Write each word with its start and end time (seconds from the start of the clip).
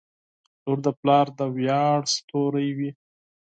•لور 0.63 0.77
د 0.85 0.87
پلار 0.99 1.27
د 1.37 1.39
افتخار 1.49 1.99
ستوری 2.15 2.69
وي. 2.77 2.89